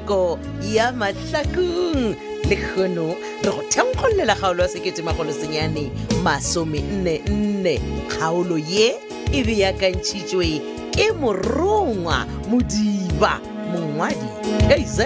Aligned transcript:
nako 0.00 0.38
ya 0.74 0.92
mahlakong 0.92 2.14
le 2.48 2.56
kgono 2.56 3.08
re 3.42 3.50
go 3.50 3.62
thenkgolela 3.70 4.34
kgaolo 4.36 4.62
ya 4.62 4.68
sekete 4.68 5.02
magolosenyane 5.02 5.90
masome 6.22 6.80
nne 6.80 7.18
nne 7.28 7.80
kgaolo 8.08 8.58
ye 8.58 8.94
e 9.32 9.42
beakantšhitšwe 9.44 10.60
ke 10.94 11.12
morongwa 11.20 12.26
modiba 12.50 13.40
mongwadi 13.72 14.28
kz 14.68 14.96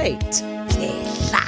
kehla 0.73 1.43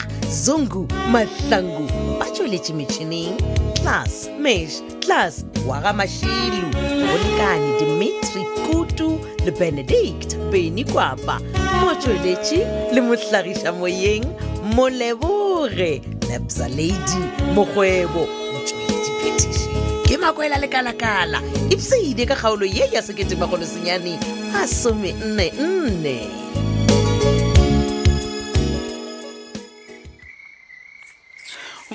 zungu 0.44 0.88
mahlangu 1.12 1.88
ba 2.18 2.26
tšweletše 2.32 2.72
metšhineng 2.72 3.36
tlas 3.76 4.28
mesh 4.40 4.80
tlas 5.04 5.44
wa 5.68 5.80
ga 5.80 5.92
mašilu 5.92 6.68
golekane 7.00 7.78
dimitri 7.78 8.42
kutu 8.66 9.13
le 9.44 9.50
benedict 9.52 10.36
beny 10.50 10.80
kwapa 10.90 11.36
motsweletši 11.84 12.60
le 12.96 13.00
mohlagiša 13.04 13.70
moyeng 13.80 14.24
molebore 14.74 15.92
lebza 16.28 16.66
lady 16.78 17.20
mokgwebo 17.56 18.22
motsweletši 18.54 19.12
phetiši 19.20 19.72
ke 20.08 20.16
makwela 20.22 20.56
lekalakala 20.64 21.38
ipsene 21.74 22.24
ka 22.30 22.36
kgaolo 22.40 22.64
ye 22.76 22.84
ya 22.94 23.02
seketemagolosenyane 23.08 24.12
masomenne 24.54 25.46
nne 25.92 26.16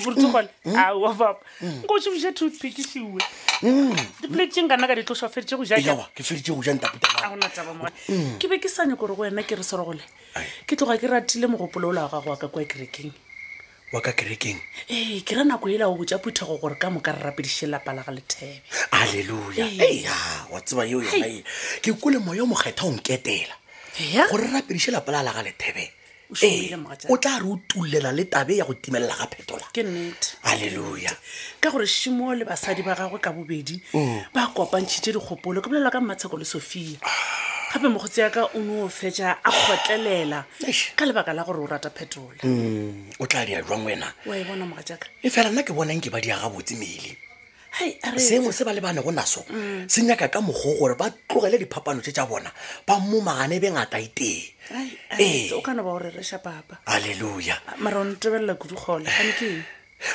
borutugone 0.00 0.48
mm. 0.64 0.72
aa 0.76 0.86
ah, 0.92 1.14
papa 1.14 1.40
mm. 1.60 1.80
nko 1.84 2.00
se 2.00 2.10
buse 2.10 2.32
toothpick 2.32 2.76
siwe 2.92 3.22
mm. 3.62 3.96
dipoleteng 4.20 4.68
kana 4.68 4.86
ka 4.86 4.94
ditloswa 4.94 5.28
feditse 5.28 5.56
go 5.56 5.64
jaa 5.64 6.08
ke 6.16 6.22
feditse 6.22 6.52
go 6.52 6.62
jang 6.62 6.80
taputa 6.80 7.08
a 7.24 7.28
gona 7.30 7.48
taba 7.48 7.74
moa 7.74 7.90
ke 8.40 8.48
be 8.48 8.58
ke 8.58 8.68
sanya 8.68 8.96
kore 8.96 9.14
go 9.14 9.22
wena 9.22 9.42
ke 9.42 9.54
re 9.56 9.62
sere 9.62 9.84
gole 9.84 10.02
ke 10.66 10.76
tloga 10.76 10.96
ke 10.98 11.06
ratile 11.06 11.46
mogopolo 11.46 11.88
o 11.88 11.92
la 11.92 12.08
gago 12.08 12.30
wa 12.30 12.36
ka 12.36 12.48
kwa 12.48 12.64
kerekeng 12.64 13.12
wa 13.92 14.00
ka 14.00 14.12
kerekeng 14.12 14.58
ee 14.90 15.20
ke 15.20 15.34
ra 15.34 15.44
nako 15.44 15.68
ela 15.70 15.88
o 15.88 15.94
botja 15.96 16.18
phuthego 16.18 16.58
gore 16.60 16.74
ka 16.74 16.90
moka 16.90 17.12
rerapedise 17.12 17.66
lapa 17.66 17.92
la 17.92 18.02
ga 18.02 18.12
lethebe 18.12 18.62
alleluja 18.90 19.66
eya 19.68 20.14
wa 20.50 20.60
tseba 20.60 20.84
yeo 20.84 21.02
yona 21.04 21.26
e 21.28 21.44
ke 21.80 21.92
kole 21.92 22.18
moya 22.18 22.42
o 22.42 22.46
mokgetha 22.46 22.84
o 22.86 22.90
nketela 22.90 23.54
gore 24.30 24.44
rerapedise 24.46 24.90
lapa 24.90 25.12
la 25.12 25.32
ga 25.32 25.42
lethebe 25.42 25.99
Eh, 26.42 26.70
o 27.08 27.16
tla 27.18 27.38
re 27.40 27.44
utullela 27.46 28.12
le 28.12 28.24
tabe 28.28 28.52
ya 28.56 28.64
go 28.64 28.72
timelela 28.74 29.14
ga 29.18 29.26
phetola 29.26 29.66
ke 29.74 29.82
nnete 29.82 30.38
alleluja 30.46 31.10
ka 31.60 31.70
gore 31.72 31.86
shimo 31.86 32.30
le 32.38 32.44
basadi 32.44 32.82
ba 32.86 32.94
gagwe 32.94 33.18
ka 33.20 33.32
bobedi 33.34 33.82
mm. 33.92 34.30
ba 34.32 34.46
kopantšhitse 34.54 35.10
dikgopolo 35.10 35.58
ke 35.60 35.66
bolela 35.66 35.90
ka 35.90 35.98
matsheko 35.98 36.38
le 36.38 36.44
sofia 36.46 37.02
gape 37.74 37.88
mo 37.90 37.98
go 37.98 38.06
tseya 38.06 38.30
ka 38.30 38.46
o 38.54 38.62
ne 38.62 38.78
o 38.82 38.86
fetsa 38.88 39.42
a 39.42 39.50
kgotlelela 39.50 40.44
ka 40.94 41.02
lebaka 41.04 41.34
la 41.34 41.42
gore 41.42 41.66
o 41.66 41.66
rata 41.66 41.90
phetola 41.90 42.38
mm, 42.46 43.18
o 43.18 43.26
tla 43.26 43.42
dia 43.44 43.66
jwang 43.66 43.82
wena 43.82 44.06
e, 44.22 45.26
e 45.26 45.30
fela 45.34 45.50
nna 45.50 45.66
ke 45.66 45.74
bonang 45.74 45.98
ke 45.98 46.14
ba 46.14 46.22
diaga 46.22 46.46
botse 46.46 46.78
mele 46.78 47.18
seemo 48.18 48.52
se 48.52 48.64
ba 48.64 48.72
lebane 48.72 49.00
go 49.02 49.10
naso 49.12 49.44
mm. 49.48 49.88
se 49.88 50.02
nyaka 50.02 50.28
ka 50.28 50.40
mogo 50.40 50.74
gore 50.78 50.94
ba 50.94 51.08
tlogele 51.10 51.58
diphapano 51.58 52.00
tse 52.00 52.12
tsa 52.12 52.26
bona 52.26 52.52
ba 52.86 53.00
mmo 53.00 53.20
magane 53.20 53.60
be 53.60 53.70
ngata 53.70 53.98
e 54.00 54.08
tengalleluja 55.48 57.60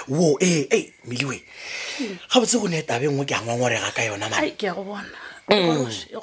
wo 0.09 0.37
e 0.41 0.65
e 0.71 0.79
meliwe 1.05 1.37
ga 2.29 2.37
botse 2.41 2.57
go 2.57 2.65
neetabe 2.67 3.05
nngwe 3.07 3.21
ke 3.25 3.35
a 3.37 3.41
ngwangorega 3.45 3.91
ka 3.93 4.01
yona 4.03 4.25
e 4.27 4.29
mm. 4.53 4.59
e 6.09 6.13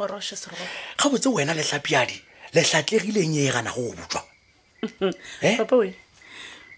ga 0.99 1.09
botse 1.09 1.29
wena 1.31 1.55
letlhapiadi 1.55 2.17
letlhatlegileng 2.55 3.37
e 3.39 3.45
e 3.49 3.53
gana 3.53 3.71
go 3.73 3.91
go 3.95 4.23
butswa 4.83 5.85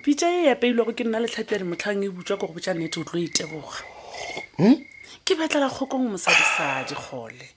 pitsa 0.04 0.28
e 0.28 0.50
apeilwa 0.52 0.84
go 0.84 0.92
ke 0.92 1.04
nna 1.04 1.18
letlhapiadi 1.24 1.64
motlhang 1.64 2.04
e 2.04 2.08
butswa 2.12 2.36
ko 2.36 2.46
go 2.46 2.52
botsa 2.52 2.74
nnete 2.76 3.00
o 3.00 3.04
tlo 3.04 3.16
e 3.20 3.28
teboga 3.32 3.84
Hmm? 4.58 4.74
ke 5.24 5.34
batlela 5.38 5.68
kgokong 5.70 6.10
mosadisadi 6.10 6.94
gole 6.98 7.48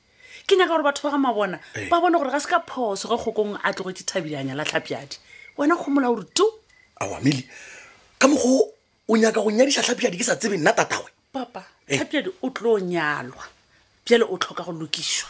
ke 0.47 0.53
nyaka 0.55 0.69
gore 0.71 0.85
batho 0.85 1.01
ba 1.03 1.09
ga 1.09 1.17
mabona 1.19 1.57
ba 1.89 1.99
bone 2.01 2.17
gore 2.17 2.29
ga 2.31 2.39
se 2.39 2.47
ka 2.49 2.59
phoso 2.63 3.09
ge 3.09 3.17
kgokong 3.17 3.57
a 3.63 3.73
tloge 3.73 3.97
ke 3.97 4.03
thabilanya 4.05 4.53
la 4.55 4.63
tlhapjadi 4.63 5.17
wena 5.57 5.75
kgomola 5.77 6.07
gore 6.11 6.25
tu 6.33 6.45
aamele 7.01 7.43
ka 8.19 8.27
mogo 8.29 8.69
o 9.09 9.13
nyaka 9.17 9.41
go 9.41 9.49
nyadisa 9.49 9.81
tlhapjadi 9.83 10.17
ke 10.17 10.23
sa 10.25 10.35
tsebe 10.37 10.57
nna 10.57 10.73
tatawe 10.73 11.09
papa 11.33 11.65
tlhapjadi 11.89 12.31
o 12.45 12.49
tlo 12.53 12.77
o 12.77 12.79
nyalwa 12.79 13.43
pjale 14.05 14.25
o 14.29 14.37
tlhoka 14.37 14.63
go 14.63 14.71
lokišwa 14.73 15.29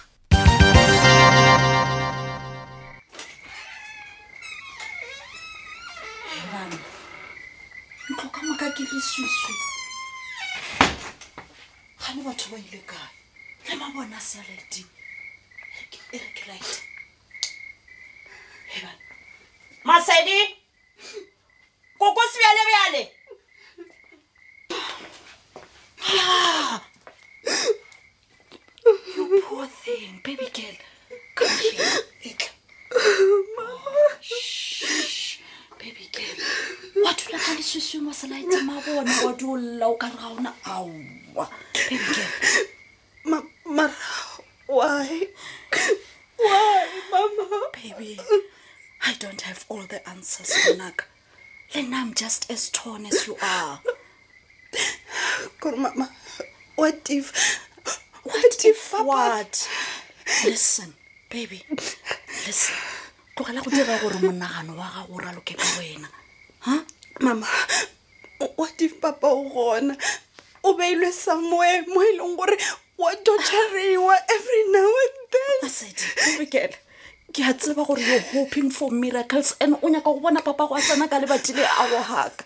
ntlo 8.11 8.27
ka 8.31 8.41
moka 8.45 8.67
ke 8.75 8.83
le 8.83 8.99
swiswi 9.01 9.76
gane 12.07 12.23
batho 12.23 12.51
ba 12.51 12.57
ile 12.57 12.79
kae 12.85 13.09
le 13.69 13.75
mabona 13.75 14.19
sea 14.19 14.41
lighting 14.49 14.87
e 16.11 16.17
reke 16.17 16.45
light 16.47 16.81
masedi 19.83 20.37
koko 21.99 22.21
sebjalebjale 22.31 23.03
babygirlbabygirl 30.25 30.77
ah! 37.03 37.03
wa 37.07 37.13
thulakaleswiswimo 37.19 38.13
selaitsamabona 38.19 39.11
wa 39.25 39.33
diolola 39.33 39.85
o 39.91 39.95
kare 40.01 40.15
ga 40.21 40.27
ona 40.37 40.51
aa 40.71 40.85
why 44.77 45.23
why 46.37 46.87
mama 47.09 47.61
baby 47.81 48.19
i 49.07 49.15
don't 49.17 49.41
have 49.41 49.65
all 49.69 49.81
the 49.93 49.99
answers 50.07 50.51
onaka 50.71 51.05
len 51.73 51.93
i'm 51.99 52.11
just 52.23 52.51
as 52.55 52.69
torn 52.77 53.05
as 53.11 53.25
you 53.27 53.35
are 53.41 53.73
kuri 55.59 55.77
mama 55.85 56.07
what 56.81 57.09
if 57.17 57.25
what 58.31 58.55
if 58.71 58.83
what 59.09 59.53
listen 60.45 60.93
baby 61.35 61.59
listen 62.45 62.77
tlogela 63.35 63.61
go 63.65 63.69
dira 63.71 63.97
gore 64.01 64.19
monagano 64.29 64.71
wa 64.81 64.87
gago 64.93 65.13
o 65.15 65.19
raloke 65.25 65.53
ka 65.61 65.67
wena 65.79 66.09
ha 66.65 66.75
mama 67.25 67.47
what 68.59 68.79
if 68.87 69.01
papa 69.01 69.27
o 69.41 69.43
gona 69.55 69.97
o 70.63 70.69
beilwe 70.77 71.11
samoe 71.25 71.73
mo 71.93 71.99
e 72.09 72.11
leng 72.19 72.35
gore 72.37 72.57
wadotareiwa 72.97 74.17
every 74.35 74.63
now 74.71 74.93
and 75.03 75.69
thenkele 75.69 76.77
ke 77.33 77.41
a 77.49 77.53
tseba 77.59 77.85
gore 77.89 78.01
yo 78.01 78.19
hoping 78.33 78.69
for 78.77 78.91
miracles 78.91 79.55
and 79.61 79.77
o 79.81 79.89
nyaka 79.95 80.09
go 80.15 80.19
bona 80.19 80.41
papa 80.47 80.67
go 80.67 80.75
a 80.81 80.85
tsena 80.87 81.07
ka 81.09 81.19
lebatile 81.21 81.61
a 81.65 81.83
gohaka 81.93 82.43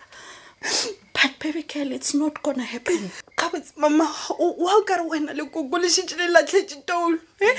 but 1.24 1.38
babycal 1.40 1.92
it's 1.92 2.14
not 2.14 2.42
gonna 2.42 2.64
happen 2.64 3.12
gabotse 3.38 3.74
mama 3.78 4.04
wa 4.40 4.72
o 4.78 4.82
kare 4.88 5.02
wena 5.10 5.34
lekoko 5.34 5.78
lešitše 5.80 6.16
le 6.18 6.28
latlhetse 6.28 6.82
toulo 6.86 7.18
e 7.42 7.54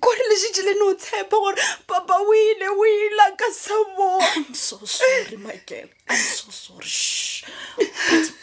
kore 0.00 0.22
lešitše 0.30 0.62
le 0.64 0.74
no 0.78 0.86
o 0.90 0.94
tshepa 0.94 1.36
gore 1.42 1.62
papa 1.86 2.14
o 2.20 2.32
ile 2.34 2.68
o 2.68 2.84
ila 2.84 3.26
ka 3.36 3.48
samon 3.52 4.22
i'm 4.36 4.54
so 4.54 4.78
sorry 4.84 5.36
my 5.36 5.56
girl 5.66 5.88
i'm 6.10 6.18
so 6.18 6.50
sorrys 6.62 7.44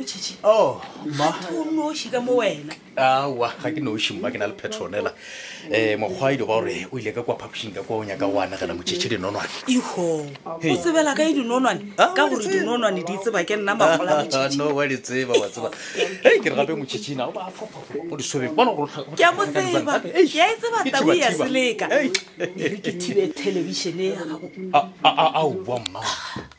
mošhee 0.05 1.57
onoosika 1.59 2.21
mo 2.21 2.35
wena 2.37 2.73
a 2.97 3.27
ga 3.61 3.71
ke 3.71 3.81
noosimma 3.81 4.31
ke 4.31 4.37
na 4.37 4.47
le 4.47 4.53
petronela 4.53 5.13
um 5.67 5.99
mokgwa 6.01 6.31
ile 6.33 6.45
ba 6.45 6.45
gore 6.45 6.87
o 6.91 6.99
ile 6.99 7.11
ka 7.11 7.23
kwa 7.23 7.35
phapšhing 7.35 7.73
ka 7.73 7.83
kwa 7.83 7.97
o 7.97 8.05
nyaka 8.05 8.25
o 8.25 8.39
anagela 8.39 8.73
mošhee 8.73 9.09
dinonwane 9.09 9.49
iho 9.67 10.25
o 10.45 10.77
tsebela 10.77 11.15
ka 11.15 11.23
e 11.23 11.33
dinonwane 11.33 11.91
ka 11.97 12.27
gore 12.29 12.45
dinonwane 12.47 13.03
di 13.03 13.17
tseba 13.17 13.43
ke 13.43 13.55
nna 13.55 13.75
maoa 13.75 14.87
ditseba 14.87 15.33
wa 15.33 15.49
tseba 15.49 15.71
e 16.23 16.39
ke 16.39 16.49
re 16.49 16.55
gape 16.55 16.73
mošhee 16.75 17.15
na 17.17 17.25
o 17.25 18.15
disobeke 18.17 18.61
a 18.61 19.31
motseba 19.31 19.99
ke 19.99 20.13
a 20.13 20.21
e 20.21 20.55
tseba 20.55 20.83
tabo 20.91 21.13
ya 21.13 21.33
seleka 21.33 21.89
ke 21.89 22.91
thibe 22.93 23.27
thelebišene 23.35 24.05
ya 24.13 24.25
gago 24.25 24.49
a 25.03 25.41
oa 25.43 25.79
mma 25.79 25.99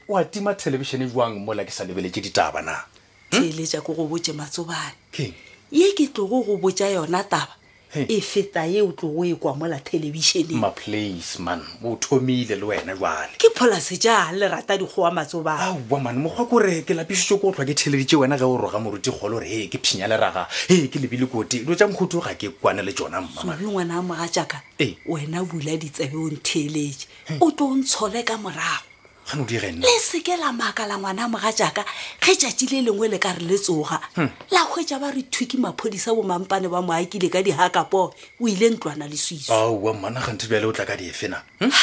oa 0.09 0.25
tima 0.25 0.55
thelebišene 0.55 1.09
jwang 1.09 1.39
mola 1.41 1.65
ke 1.65 1.71
sa 1.71 1.85
lebeletse 1.85 2.21
ditaba 2.21 2.63
na 2.63 2.75
theeletša 3.41 3.79
mhm. 3.79 3.87
ko 3.87 3.93
go 3.95 4.07
botse 4.07 4.33
matsobane 4.33 5.35
ye 5.71 5.93
ke 5.93 6.07
tlogo 6.15 6.41
go 6.47 6.57
botsa 6.57 6.89
yona 6.91 7.23
taba 7.29 7.53
e 7.95 8.21
feta 8.21 8.65
ye 8.67 8.83
o 8.83 8.93
tlogo 8.93 9.25
e 9.25 9.35
kwa 9.35 9.55
mola 9.57 9.79
thelebišeneng 9.79 11.65
o 11.85 11.97
thomile 12.01 12.57
le 12.57 12.67
wena 12.67 12.95
jale 12.97 13.35
ke 13.39 13.49
phola 13.55 13.81
sejaa 13.81 14.33
le 14.33 14.49
rata 14.49 14.77
dikgowa 14.79 15.11
matsobanemane 15.13 16.19
mokgwa 16.19 16.47
ko 16.49 16.59
re 16.59 16.83
ke 16.83 16.95
lapišitse 16.95 17.41
ko 17.41 17.49
o 17.49 17.53
tlhwa 17.53 17.67
ke 17.67 17.75
theleditse 17.75 18.17
wena 18.17 18.37
ge 18.39 18.45
o 18.45 18.57
roga 18.57 18.79
morutikgolo 18.79 19.37
ore 19.41 19.49
ee 19.49 19.69
ke 19.69 19.79
phinya 19.83 20.09
leraga 20.09 20.47
ee 20.71 20.89
ke 20.89 20.99
lebile 21.01 21.27
kote 21.27 21.61
dilo 21.65 21.75
tsa 21.77 21.87
mokgotho 21.89 22.21
ga 22.21 22.35
ke 22.35 22.49
kwane 22.51 22.83
le 22.83 22.93
tsona 22.93 23.21
mmaae 23.21 23.63
ngwana 23.63 23.99
a 23.99 24.03
mogajaka 24.03 24.63
wena 25.07 25.45
bula 25.45 25.77
ditsebe 25.77 26.17
o 26.17 26.29
ntheeletse 26.31 27.07
o 27.41 27.51
tlo 27.53 27.67
o 27.73 27.77
ntshole 27.77 28.23
ka 28.25 28.37
morago 28.39 28.96
le 29.35 29.83
seke 30.01 30.37
la 30.39 30.53
maaka 30.53 30.87
la 30.87 30.97
ngwana 30.99 31.25
a 31.25 31.29
moga 31.29 31.51
jaaka 31.51 31.83
ge 32.23 32.35
tšatši 32.39 32.67
le 32.73 32.81
lengwe 32.87 33.09
le 33.11 33.19
ka 33.19 33.33
re 33.35 33.43
le 33.43 33.59
tsoga 33.59 33.99
hmm. 34.15 34.29
la 34.55 34.63
hwetsa 34.71 35.01
ba 35.03 35.11
re 35.11 35.23
thuki 35.27 35.57
maphodisa 35.59 36.15
bomampane 36.15 36.69
ba 36.71 36.79
moakile 36.81 37.27
ka 37.29 37.43
dihakapoo 37.43 38.15
o 38.41 38.45
ile 38.49 38.71
ntlwana 38.79 39.09
le 39.11 39.17
swiso 39.19 39.51
aowa 39.53 39.95
mmanagante 39.99 40.47
bjale 40.47 40.67
o 40.67 40.73
tla 40.73 40.87
ka 40.87 40.95
di 40.97 41.09
efena 41.11 41.43
hmm? 41.59 41.75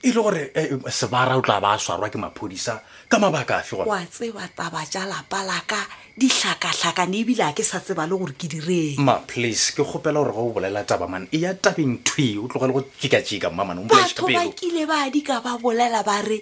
e 0.00 0.10
le 0.10 0.12
gore 0.12 0.52
eh, 0.54 0.72
eh, 0.84 0.90
sebara 0.90 1.36
o 1.36 1.40
tla 1.44 1.60
ba 1.60 1.76
swarwa 1.78 2.08
ke 2.08 2.16
maphodisa 2.16 2.80
ka 3.10 3.18
mabaka 3.20 3.58
a 3.58 3.62
fe 3.62 3.76
wa 3.76 4.00
tseba 4.08 4.48
taba 4.56 4.80
ja 4.88 5.04
lapa 5.04 5.44
laka 5.44 5.76
ditlhakatlhakane 6.16 7.16
ebile 7.20 7.44
a 7.50 7.52
ke 7.52 7.60
sa 7.60 7.78
tseba 7.84 8.06
le 8.08 8.16
gore 8.16 8.32
ke 8.40 8.48
direng 8.48 9.04
ma 9.04 9.20
please 9.28 9.76
ke 9.76 9.84
kgopela 9.84 10.24
gore 10.24 10.32
ga 10.32 10.40
o 10.40 10.52
bolela 10.56 10.80
taba 10.88 11.06
mane 11.08 11.28
e 11.30 11.38
ya 11.44 11.52
tabeng 11.54 12.00
thwe 12.08 12.28
o 12.40 12.48
tloga 12.48 12.66
le 12.68 12.72
go 12.72 12.82
tekateka 13.00 13.50
mmamanebatho 13.52 14.24
ba 14.32 14.46
kile 14.56 14.84
ba 14.88 15.10
di 15.12 15.20
ka 15.20 15.44
ba 15.44 15.60
bolela 15.60 16.00
ba 16.00 16.24
re 16.24 16.40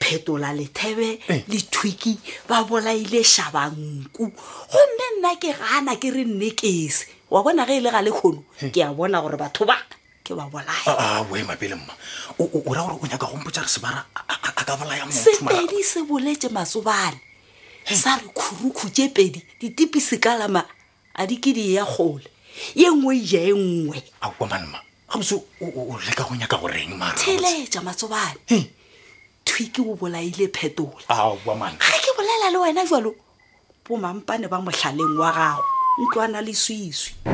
phetola 0.00 0.52
lethebe 0.52 1.16
eh. 1.32 1.44
le 1.48 1.60
thwiki 1.72 2.12
ba 2.48 2.60
bolaile 2.64 3.24
shabanku 3.24 4.24
gomme 4.68 5.06
nna 5.16 5.32
ke 5.40 5.52
gana 5.56 5.96
ke 5.96 6.12
re 6.12 6.28
nnekese 6.28 7.32
wa 7.32 7.40
bona 7.40 7.64
ge 7.64 7.80
e 7.80 7.80
le 7.80 7.88
ga 7.88 8.04
lekgono 8.04 8.44
ke 8.68 8.84
a 8.84 8.92
bona 8.92 9.24
gore 9.24 9.40
batho 9.40 9.64
ba 9.64 9.76
ke 10.24 10.32
wa 10.32 10.48
bolayawe 10.48 10.88
ah, 10.88 11.20
ah, 11.20 11.44
mabele 11.46 11.76
mma 11.76 11.92
o 12.40 12.72
ra 12.72 12.80
gore 12.88 12.98
o 13.04 13.04
nyaka 13.06 13.26
gompotsa 13.28 13.60
re 13.60 13.68
sebara 13.68 14.00
a 14.16 14.64
ka 14.64 14.72
bolaya 14.76 15.04
sepedi 15.12 15.84
se 15.84 16.00
boletse 16.00 16.48
masobane 16.48 17.20
sa 17.84 18.16
re 18.16 18.28
khurukhutse 18.32 19.12
pedi 19.12 19.44
ditipise 19.60 20.16
ka 20.16 20.32
lama 20.40 20.64
a 21.12 21.26
dikedie 21.28 21.76
ya 21.76 21.84
kgole 21.84 22.24
ye 22.72 22.88
nngwe 22.88 23.14
e 23.16 23.20
ja 23.20 23.40
e 23.44 23.52
nngwe 23.52 24.00
akomanma 24.24 24.80
ga 25.12 25.14
bose 25.20 25.36
o 25.60 26.00
leka 26.00 26.24
go 26.24 26.32
nyaka 26.32 26.56
goreng 26.56 26.96
theletsa 27.20 27.84
matsobane 27.84 28.40
thwiki 29.44 29.84
o 29.84 29.92
bolaile 29.92 30.48
phetola 30.48 31.04
ga 31.04 31.96
ke 32.00 32.10
bolela 32.16 32.48
le 32.48 32.58
wena 32.64 32.80
jalo 32.88 33.12
bomampane 33.84 34.48
ba 34.48 34.56
motlhaleng 34.56 35.20
wa 35.20 35.28
gago 35.36 35.60
ntlwana 36.00 36.40
le 36.40 36.56
swiswi 36.56 37.33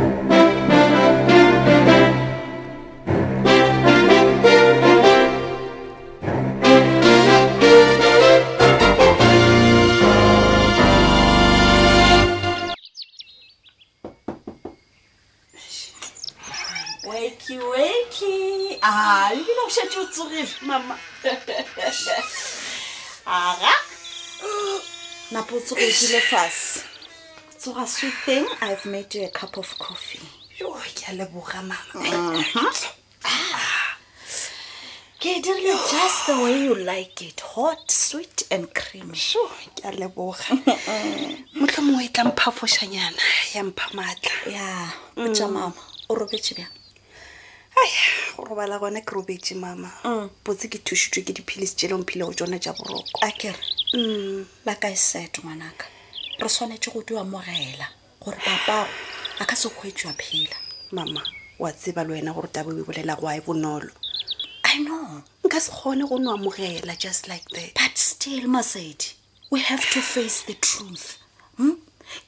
tsogile 20.11 20.49
mama 20.63 20.97
ara 23.27 23.73
napo 25.31 25.57
o 25.57 25.61
tsogetile 25.61 26.21
fase 26.21 26.83
tsoga 27.59 27.87
sweeteng 27.87 28.47
i've 28.61 28.85
made 28.87 29.15
you 29.19 29.25
a 29.25 29.29
cup 29.31 29.57
of 29.57 29.75
coffee 29.79 30.21
ke 30.95 31.09
a 31.09 31.13
leboga 31.15 31.63
mama 31.63 31.77
mm-hmm. 31.95 32.67
ah. 33.25 33.97
ke 35.21 35.39
dirile 35.45 35.73
just 35.95 36.27
the 36.27 36.35
way 36.43 36.59
you 36.65 36.75
like 36.75 37.23
it 37.25 37.41
hot 37.43 37.91
sweet 37.91 38.43
and 38.53 38.73
cream 38.75 39.15
so 39.15 39.47
ke 39.79 39.85
a 39.85 39.91
leboga 39.95 40.45
mm-hmm. 40.59 41.37
motlho 41.63 41.83
mongwe 41.87 42.05
e 42.05 42.09
tlang 42.09 42.33
phafoshanyana 42.37 43.23
ya 43.55 43.65
mpha 43.65 43.89
maatla 43.95 44.53
ya 44.53 44.89
mm. 45.17 45.25
o 45.25 45.29
ja 45.33 45.49
mama 45.49 45.73
o 46.09 46.15
robetse 46.15 46.55
bjang 46.55 46.80
aya 47.83 48.35
go 48.37 48.45
robala 48.45 48.79
gona 48.79 49.01
ke 49.05 49.13
robetse 49.15 49.55
mama 49.57 49.89
mm. 50.05 50.29
botse 50.45 50.69
ke 50.69 50.79
thusitswe 50.85 51.23
ke 51.25 51.33
diphilisi 51.33 51.75
tse 51.77 51.87
e 51.87 51.89
leng 51.91 52.05
phile 52.05 52.25
go 52.29 52.33
tsone 52.33 52.59
tja 52.61 52.73
boroko 52.77 53.21
akere 53.25 53.59
m 53.95 53.99
mm. 53.99 54.47
laka 54.69 54.91
e 54.93 54.97
set 54.97 55.39
ngwanaka 55.41 55.87
re 56.41 56.49
tshwanetse 56.49 56.91
go 56.93 57.01
diwa 57.03 57.25
mogela 57.25 57.87
gore 58.21 58.37
papago 58.45 58.91
a 59.41 59.45
ka 59.47 59.57
sekgwetswa 59.57 60.13
phela 60.21 60.57
mama 60.93 61.23
wa 61.59 61.73
tseba 61.73 62.05
le 62.05 62.13
wena 62.21 62.33
gore 62.37 62.49
tabo 62.53 62.71
e 62.77 62.83
bolela 62.85 63.17
go 63.17 63.27
a 63.29 63.37
e 63.37 63.41
bonolo 63.41 63.93
i 64.65 64.75
know 64.85 65.23
nka 65.47 65.59
se 65.61 65.73
kgone 65.73 66.05
go 66.07 66.19
nwamogela 66.19 66.97
just 67.01 67.29
like 67.29 67.49
that 67.57 67.73
but 67.75 67.97
still 67.97 68.45
masedi 68.49 69.15
we 69.51 69.61
have 69.61 69.85
to 69.95 70.01
face 70.01 70.45
the 70.47 70.55
truth 70.55 71.17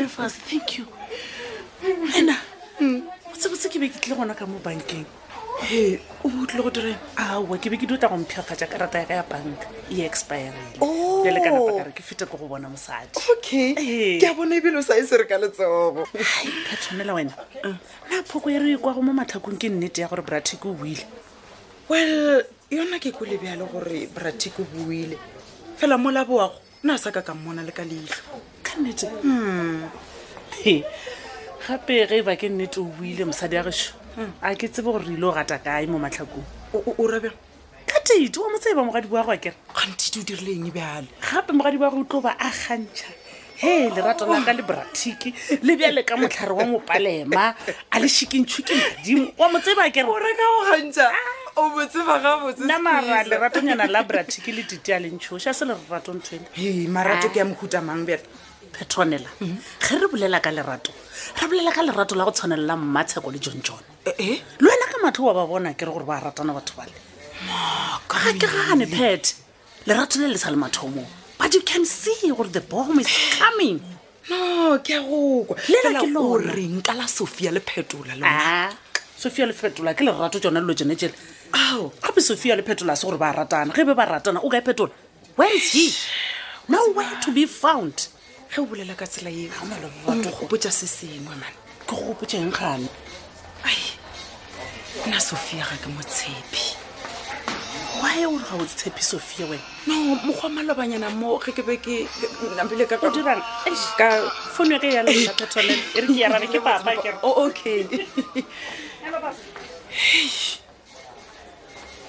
efase 0.00 0.38
thank 0.48 0.78
you 0.78 0.86
ena 2.16 2.36
mm. 2.80 3.02
o 3.32 3.36
tsebotse 3.36 3.68
ke 3.68 3.78
be 3.80 3.88
ke 3.92 3.98
tlile 4.00 4.16
gona 4.16 4.34
ka 4.36 4.46
mo 4.48 4.58
bankeng 4.64 5.04
tlile 6.48 6.62
go 6.64 6.70
direng 6.72 6.96
aa 7.20 7.36
ke 7.60 7.68
be 7.68 7.76
ke 7.76 7.86
dutla 7.86 8.08
go 8.08 8.16
mphiafatsa 8.16 8.66
karata 8.66 8.98
yaka 9.04 9.14
ya 9.14 9.22
banka 9.22 9.68
e 9.92 10.00
expirele 10.08 10.56
oh. 10.80 11.22
kaaare 11.44 11.92
ke 11.92 12.02
fete 12.02 12.24
ko 12.24 12.36
go 12.40 12.48
bona 12.48 12.68
mosadi 12.72 13.12
okay 13.36 13.76
ke 14.20 14.24
a 14.24 14.34
bona 14.34 14.56
ebile 14.56 14.80
o 14.80 14.82
sae 14.82 15.04
se 15.04 15.16
re 15.20 15.28
ka 15.28 15.36
letsogo 15.36 16.08
patshwanela 16.68 17.12
wena 17.14 17.32
uh. 17.68 17.76
na 18.10 18.22
phoko 18.24 18.48
e 18.50 18.58
re 18.58 18.76
kwa 18.80 18.94
go 18.94 19.02
mo 19.04 19.12
matlhakong 19.12 19.60
ke 19.60 19.68
nnete 19.68 20.00
ya 20.00 20.08
gore 20.08 20.24
brate 20.24 20.56
ke 20.56 20.68
buile 20.72 21.04
well 21.88 22.42
yona 22.70 22.96
ke 22.98 23.12
ko 23.12 23.28
lebjale 23.28 23.68
gore 23.68 24.08
brate 24.08 24.48
ke 24.48 24.64
buile 24.64 25.18
fela 25.76 25.98
molaboago 26.00 26.56
nna 26.82 26.94
a 26.96 26.98
sa 26.98 27.10
ka 27.12 27.20
ka 27.20 27.34
mmona 27.36 27.60
le 27.62 27.72
ka 27.76 27.84
leitlho 27.84 28.32
ka 28.64 28.80
nnete 28.80 29.12
hmm. 29.20 29.84
gape 31.68 31.94
ge 32.08 32.24
e 32.24 32.24
ba 32.24 32.36
ke 32.40 32.48
nnete 32.48 32.80
o 32.80 32.88
buile 32.88 33.28
mosadi 33.28 33.60
a 33.60 33.68
geso 33.68 34.07
a 34.42 34.54
ke 34.54 34.68
tsebe 34.68 34.90
gore 34.90 35.02
re 35.06 35.14
ile 35.14 35.26
o 35.26 35.30
rata 35.32 35.58
kae 35.62 35.86
mo 35.86 35.98
matlhakong 36.02 36.74
o 36.74 37.06
robe 37.06 37.30
ka 37.86 37.98
tite 38.04 38.38
wa 38.40 38.50
motsee 38.54 38.74
ba 38.74 38.82
mogadi 38.82 39.06
boa 39.08 39.22
go 39.24 39.32
akere 39.32 39.54
kgantite 39.72 40.20
o 40.22 40.26
dirileng 40.26 40.70
bjale 40.74 41.06
gape 41.22 41.52
mogadi 41.54 41.78
boa 41.78 41.90
go 41.90 42.02
utlo 42.02 42.20
ba 42.20 42.34
a 42.36 42.50
kgantšha 42.50 43.10
he 43.62 43.90
lerato 43.90 44.26
la 44.26 44.40
ka 44.42 44.52
le 44.52 44.62
bratiki 44.62 45.30
le 45.62 45.72
bjale 45.78 46.02
ka 46.02 46.16
motlhare 46.16 46.52
wa 46.54 46.64
mopalema 46.66 47.54
a 47.90 47.96
le 47.98 48.08
šhikintšhuke 48.08 48.74
madimo 48.74 49.26
wa 49.38 49.48
motsee 49.52 49.74
ba 49.78 49.86
akereoreaogantšha 49.86 51.06
namara 52.66 53.22
leratonyana 53.24 53.86
la 53.86 54.02
bratiki 54.02 54.52
le 54.52 54.62
dite 54.62 54.90
a 54.94 54.98
lentšhosa 54.98 55.54
se 55.54 55.64
le 55.64 55.74
rerato 55.78 56.10
nthoene 56.14 56.90
marato 56.90 57.30
ke 57.30 57.38
ya 57.38 57.44
mohutamang 57.46 58.02
bjale 58.06 58.26
petronela 58.78 59.28
ge 59.80 59.94
re 59.98 60.06
bolela 60.10 60.40
ka 60.42 60.50
lerato 60.50 60.92
re 61.38 61.44
bolela 61.48 61.72
ka 61.72 61.82
lerato 61.82 62.14
la 62.16 62.24
go 62.24 62.30
tshwanelela 62.30 62.76
mmatsheko 62.76 63.30
le 63.30 63.38
jonjone 63.38 63.82
eh, 64.04 64.14
eh? 64.18 64.38
le 64.60 64.66
wena 64.70 64.86
ka 64.90 64.96
matlho 65.02 65.24
wa 65.28 65.34
ba 65.34 65.46
bona 65.46 65.74
ke 65.74 65.84
re 65.86 65.90
gore 65.92 66.04
ba 66.06 66.20
ratana 66.22 66.54
batho 66.54 66.74
bale 66.78 66.94
ga 68.08 68.16
ke 68.40 68.46
gane 68.46 68.86
pet 68.86 69.34
lerato 69.86 70.18
le 70.20 70.28
le 70.28 70.38
sa 70.38 70.50
le 70.50 70.56
mathomo 70.56 71.04
but 71.38 71.52
you 71.54 71.60
can 71.62 71.84
see 71.84 72.14
gore 72.30 72.46
the 72.46 72.60
bom 72.60 72.98
is 73.00 73.08
coming 73.38 73.82
no 74.30 74.78
ke 74.78 74.96
gokwa 75.02 75.58
lelakeoreng 75.70 76.80
ka 76.86 76.92
la 76.94 77.06
sophia 77.06 77.50
le 77.50 77.60
phetola 77.60 78.14
le 78.14 78.22
ah, 78.24 78.70
sophia 79.18 79.46
le 79.46 79.52
phetola 79.52 79.94
ke 79.94 80.06
lerato 80.06 80.38
tsona 80.38 80.60
lelo 80.62 80.74
jone 80.78 80.94
tele 80.94 81.14
ao 81.52 81.90
gape 82.04 82.22
sophia 82.22 82.54
le 82.54 82.62
phetola 82.62 82.94
se 82.94 83.02
gore 83.06 83.18
ba 83.18 83.34
ratana 83.34 83.74
ge 83.74 83.82
be 83.82 83.94
ba 83.98 84.06
ratana 84.06 84.38
o 84.44 84.48
kae 84.48 84.62
phetola 84.62 84.90
where 85.34 85.50
is 85.56 85.72
he 85.72 85.86
now 86.68 86.84
where 86.94 87.18
to 87.24 87.34
be 87.34 87.42
found 87.46 88.06
ge 88.50 88.60
o 88.60 88.66
bolela 88.66 88.94
ka 88.96 89.06
tsela 89.06 89.30
eogopotsa 89.30 90.70
se 90.72 90.86
sengwe 90.96 91.20
mane 91.40 91.48
ke 91.88 91.92
go 91.92 91.96
gopotseng 92.08 92.50
gane 92.56 92.86
ai 93.70 93.80
nna 95.06 95.20
sophia 95.20 95.64
ga 95.68 95.76
ke 95.82 95.88
motshepi 95.96 96.64
wy 98.02 98.24
ore 98.28 98.44
ga 98.48 98.54
o 98.64 98.66
tshepi 98.76 99.02
sophia 99.10 99.44
wena 99.50 99.68
no 99.88 100.14
mokgwa 100.24 100.48
malobanyana 100.56 101.08
mo 101.20 101.36
ge 101.44 101.50
ke 101.56 101.62
beke 101.68 102.08
ka 104.00 104.08
fone 104.54 104.74
ge 104.84 104.88
yaleaeeeeokay 104.96 105.68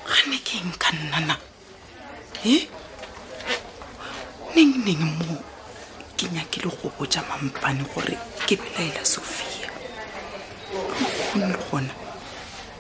gane 0.10 0.38
ke 0.48 0.56
nka 0.72 0.90
nnana 1.00 1.36
e 2.56 2.58
neng 4.56 4.72
neng 4.88 5.04
moo 5.20 5.40
ke 6.20 6.28
nyakile 6.36 6.68
go 6.82 6.90
botja 7.00 7.24
mampane 7.32 7.84
gore 7.96 8.18
ke 8.46 8.56
belaela 8.60 9.06
sophia 9.06 9.72
gonne 11.32 11.56
gona 11.70 11.94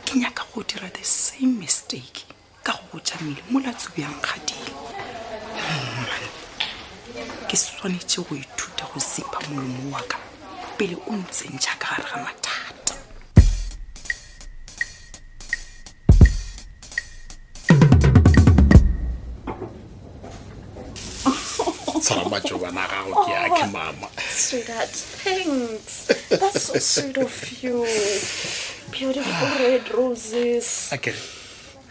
ke 0.05 0.19
nyaka 0.19 0.43
go 0.51 0.63
dira 0.67 0.89
the 0.91 1.03
same 1.11 1.55
mistake 1.59 2.25
ka 2.63 2.73
go 2.75 2.83
botja 2.91 3.15
mmele 3.21 3.39
molatsobjang 3.51 4.15
kgadile 4.19 4.73
ke 7.47 7.55
swanetse 7.63 8.19
go 8.27 8.35
ithuta 8.35 8.83
go 8.91 8.99
sipa 8.99 9.39
molomo 9.47 9.95
wa 9.95 10.03
ka 10.03 10.17
pele 10.77 10.95
o 11.07 11.13
ntseng 11.23 11.55
jaaka 11.65 11.95
gare 11.95 12.03
ga 12.11 12.17
mathata 12.25 12.48
tsama 21.99 22.39
jobana 22.47 22.87
gago 22.87 23.13
ke 23.27 23.29
ya 23.35 23.43
ke 23.51 23.63
oh, 23.67 23.71
mama 23.75 24.07
sweetheart 24.23 24.91
thanks 25.21 26.07
that's 26.31 26.71
so 26.71 26.79
sweet 26.79 27.19
of 27.19 27.33
you 27.59 27.83
beautiful 28.95 29.47
red 29.59 29.83
roses 29.91 30.89
okay 30.95 31.11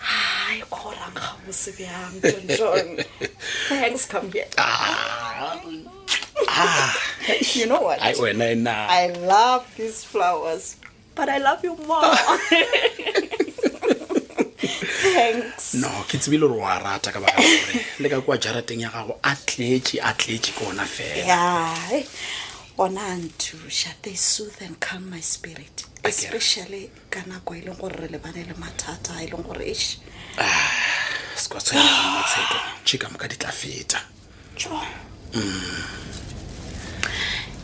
hayi 0.01 0.65
ah, 0.65 0.67
kora 0.73 1.05
ngkhamusi 1.13 1.71
bjang 1.77 2.13
jonjon 2.25 2.89
thanks 3.69 4.09
come 4.09 4.33
here 4.33 4.49
ah. 4.57 5.61
ah. 6.49 6.93
you 7.53 7.67
know 7.69 7.85
what 7.85 8.01
I, 8.01 8.17
when 8.17 8.41
I, 8.41 8.55
nah. 8.57 8.89
I 8.89 9.13
love 9.13 9.69
these 9.77 10.05
flowers 10.09 10.77
but 11.15 11.29
i 11.29 11.37
love 11.37 11.61
you 11.63 11.77
more 11.85 12.17
no 15.75 16.05
ke 16.07 16.19
tsebile 16.19 16.47
gore 16.49 16.71
a 16.71 16.79
rata 16.79 17.11
ka 17.11 17.19
baka 17.21 17.41
gore 17.43 17.81
le 17.99 18.09
ka 18.09 18.21
kwa 18.21 18.39
jarateng 18.39 18.81
ya 18.81 18.91
gago 18.91 19.19
a 19.23 19.35
tletse 19.35 19.99
a 20.01 20.15
tletse 20.15 20.55
ke 20.55 20.63
ona 20.67 20.85
fela 20.87 21.75
eh, 21.93 22.07
ona 22.79 23.19
a 23.19 23.95
they 24.03 24.15
soothe 24.15 24.63
and 24.63 24.79
calm 24.81 25.11
my 25.11 25.21
spirit 25.21 25.85
especially 26.05 26.91
ka 27.11 27.21
nako 27.27 27.55
e 27.55 27.61
leng 27.67 27.79
gore 27.79 27.97
re 27.99 28.07
lebane 28.09 28.47
le 28.47 28.55
mathata 28.55 29.19
e 29.23 29.27
leng 29.27 29.43
gore 29.43 29.67
eš 29.67 29.99
ah, 30.39 30.71
sekwa 31.35 31.61
tshwanyamatsheko 31.61 32.57
chika 32.85 33.09
ka 33.19 33.27
di 33.27 33.37
tla 33.37 33.51
feta 33.53 33.99
mm. 35.35 35.85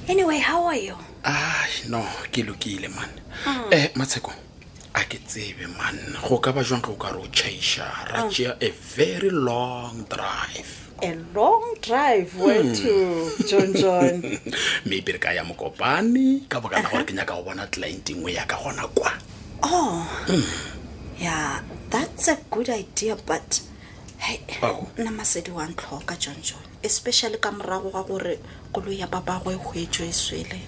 anyway 0.09 0.39
how 0.39 0.67
are 0.67 0.77
you 0.81 0.99
ai 1.25 1.71
no 1.89 2.03
ke 2.35 2.43
lokile 2.43 2.89
mane 2.91 3.23
um 3.47 3.63
matsheko 3.95 4.31
mm. 4.31 4.39
Eh, 4.39 4.54
a 4.95 5.03
ke 5.11 5.19
tsebe 5.27 5.67
man 5.75 5.99
go 6.23 6.39
ka 6.39 6.53
ba 6.55 6.63
jwang 6.63 6.79
go 6.81 6.95
ka 6.95 7.11
re 7.11 7.19
o 7.19 7.27
chaiša 7.27 7.87
ra 8.09 8.15
ah. 8.15 8.29
tšea 8.31 8.57
a 8.63 8.71
very 8.95 9.27
long 9.31 10.07
drive 10.07 10.95
a 11.03 11.19
long 11.35 11.75
drive 11.83 12.31
way 12.39 12.63
hmm. 12.63 12.75
to 12.79 12.91
john 13.43 13.75
john 13.75 14.23
maybe 14.87 15.11
re 15.13 15.19
ka 15.19 15.35
ya 15.35 15.43
mokopane 15.43 16.47
ka 16.49 16.61
baka 16.63 16.79
la 16.79 16.89
gore 16.95 17.03
ke 17.11 17.11
nyaka 17.11 17.35
go 17.35 17.43
bona 17.43 17.67
client 17.75 18.07
nngwe 18.07 18.39
ya 18.39 18.47
ka 18.47 18.55
gona 18.55 18.87
kwa 18.95 19.13
oh 19.67 20.07
hmm. 20.31 20.47
yeah 21.19 21.67
that's 21.91 22.31
a 22.31 22.39
good 22.55 22.71
idea 22.71 23.19
but 23.27 23.67
hey 24.23 24.39
nna 24.95 25.11
masedi 25.11 25.51
wa 25.51 25.67
ntlhoka 25.67 26.15
john 26.23 26.39
john 26.39 26.63
especially 26.87 27.43
ka 27.43 27.51
morago 27.51 27.91
ga 27.91 28.07
gore 28.07 28.39
kolo 28.71 28.95
ya 28.95 29.11
papagwe 29.11 29.59
e 29.59 29.59
hwetso 29.59 30.07
e 30.07 30.13
swele 30.15 30.63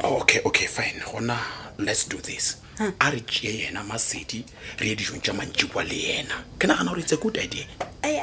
okay 0.00 0.40
okay 0.40 0.64
fine 0.66 1.04
gona 1.04 1.36
let's 1.76 2.08
do 2.08 2.16
this 2.16 2.61
a 2.78 3.10
re 3.10 3.20
tee 3.20 3.60
yena 3.66 3.84
masedi 3.84 4.44
re 4.78 4.86
ye 4.88 4.94
dijong 4.96 5.20
tša 5.20 5.32
mantši 5.36 5.66
kwa 5.70 5.84
le 5.84 5.94
yena 5.96 6.36
ke 6.58 6.64
nagana 6.66 6.88
gore 6.90 7.00
etse 7.02 7.16
good 7.20 7.36
idea 7.36 7.66
eh, 8.02 8.22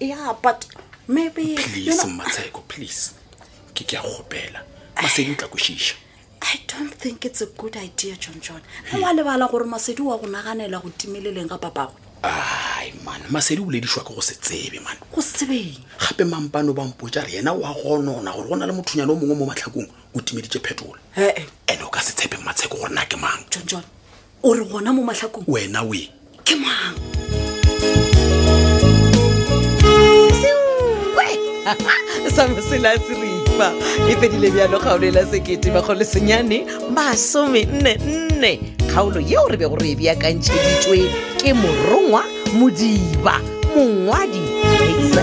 eh, 0.00 0.32
but 0.42 0.64
maybeplease 1.08 2.06
matsheko 2.08 2.62
please 2.68 3.12
ke 3.74 3.84
ke 3.84 3.96
a 3.98 4.02
kgopela 4.02 4.64
masedi 5.02 5.32
o 5.32 5.34
tla 5.36 5.48
košiša 5.48 5.94
i 6.40 6.56
don't 6.66 6.94
think 6.96 7.24
it's 7.24 7.42
a 7.42 7.46
good 7.60 7.76
idea 7.76 8.16
john 8.16 8.40
john 8.40 8.60
ge 8.88 8.96
hmm. 8.96 9.02
wa 9.02 9.12
lebala 9.12 9.46
gore 9.48 9.64
masedi 9.64 10.02
wa 10.02 10.16
go 10.16 10.26
naganela 10.26 10.78
go 10.80 10.90
timeleleng 10.96 11.48
ga 11.48 11.58
papagwe 11.58 12.05
ai 12.22 12.92
man 13.04 13.20
masedi 13.30 13.60
o 13.60 13.70
lediswa 13.70 14.02
ke 14.04 14.14
go 14.14 14.20
se 14.20 14.34
tsebe 14.34 14.80
man 14.82 14.96
go 15.14 15.20
se 15.20 15.46
gape 16.00 16.24
mampane 16.24 16.72
ba 16.72 16.84
mpotsa 16.84 17.24
re 17.26 17.36
yena 17.42 17.52
wa 17.52 17.74
gonona 17.74 18.32
gore 18.34 18.48
go 18.48 18.56
na 18.56 18.66
le 18.66 18.72
mothunyana 18.72 19.12
o 19.12 19.16
mongwe 19.16 19.36
mo 19.36 19.46
matlhakong 19.46 19.88
o 20.14 20.20
timeditse 20.20 20.58
phetola 20.60 20.98
ee 21.16 21.46
and 21.68 21.82
o 21.82 21.88
ka 21.88 22.00
se 22.00 22.12
tshepe 22.16 22.36
matsheko 22.44 22.76
gore 22.78 22.94
na 22.94 23.04
ke 23.04 23.16
mang 23.16 23.44
john 23.66 23.84
o 24.42 24.54
re 24.54 24.64
gona 24.64 24.92
mo 24.94 25.02
matlhakong 25.04 25.44
wena 25.48 25.82
we 25.82 26.10
ke 26.44 26.56
mang 26.56 26.96
samosela 32.36 32.94
seripa 33.06 33.72
e 34.08 34.16
fedile 34.20 34.50
bjalo 34.50 34.78
kgaolo 34.78 35.08
e 35.08 35.26
sekete 35.30 35.70
bakgolo 35.72 36.04
masome 36.94 37.64
nne 37.64 37.94
nne 38.30 38.75
kgaolo 38.96 39.20
yeo 39.20 39.48
re 39.50 39.56
be 39.56 39.68
gore 39.68 39.90
e 39.90 39.94
beakantšheditswe 39.94 41.10
ke 41.40 41.52
morongwa 41.54 42.22
modiba 42.54 43.40
mongwadi 43.76 44.40
exite 44.88 45.22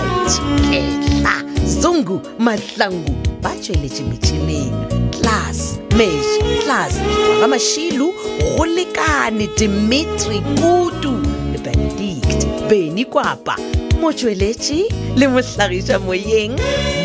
ketla 0.70 1.42
zungu 1.80 2.20
matlangu 2.38 3.14
ba 3.42 3.50
tšweletše 3.50 4.02
metšhineng 4.02 5.10
class 5.20 5.78
mesh 5.96 6.62
class 6.64 6.98
ba 7.40 7.46
mašilu 7.48 8.12
go 8.58 8.64
lekane 8.66 9.48
dimitri 9.58 10.40
kutu 10.40 11.12
le 11.52 11.58
benedict 11.64 12.46
beny 12.70 13.04
kwapa 13.04 13.56
motšweletši 14.00 14.80
le 15.16 15.28
mohlagiša 15.28 15.98
moyeng 15.98 16.54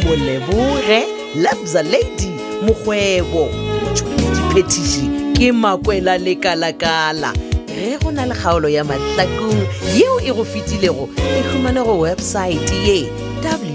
molebore 0.05 1.03
lebza 1.35 1.83
lady 1.83 2.29
mokgwebo 2.65 3.49
motšweletši 3.85 4.53
phetiši 4.53 5.18
ke 5.39 5.51
makwela 5.55 6.17
lekalakala 6.19 7.31
ge 7.71 7.93
go 8.03 8.11
na 8.11 8.25
le 8.27 8.35
kgaolo 8.35 8.67
ya 8.67 8.83
matlakong 8.83 9.61
yeo 9.95 10.19
e 10.19 10.31
go 10.35 10.43
fetilego 10.51 11.05
e 11.15 11.39
humane 11.53 11.79
go 11.83 11.95
websaete 11.99 12.75
ye 12.87 12.97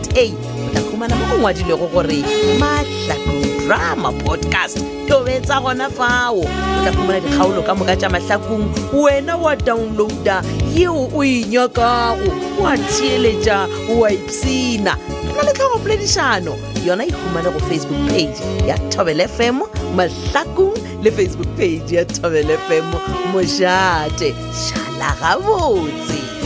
tla 0.04 0.80
humana 0.92 1.16
mo 1.16 1.26
go 1.32 1.38
ngwadilego 1.40 1.88
gore 1.88 2.20
matlakong 2.60 3.48
drama 3.68 4.12
podcast 4.12 4.84
tobetsa 5.08 5.62
gona 5.64 5.88
fao 5.90 6.36
o 6.44 6.46
tla 6.84 6.92
humana 6.92 7.20
dikgaolo 7.24 7.64
ka 7.64 7.76
moka 7.76 7.96
tša 7.96 8.10
mahlakong 8.12 8.68
wena 8.94 9.38
wa 9.40 9.56
downloada 9.56 10.44
yeo 10.76 11.08
o 11.16 11.24
e 11.24 11.46
nyakago 11.48 12.28
wa 12.60 12.76
theeletša 12.76 13.68
wa 13.96 14.12
ipsena 14.12 14.98
nna 15.34 15.44
le 15.44 15.52
tlhogopoledišano 15.54 16.54
yona 16.86 17.04
e 17.06 17.12
humane 17.12 17.50
go 17.52 17.60
facebook 17.60 18.04
page 18.10 18.40
ya 18.68 18.76
thobele 18.92 19.24
fm 19.38 19.58
mahlakong 19.96 20.76
le 21.04 21.12
facebook 21.12 21.48
page 21.58 21.96
ya 21.96 22.06
thobele 22.06 22.54
fm 22.68 22.86
mošate 23.34 24.28
šala 24.66 25.10
gabotse 25.22 26.40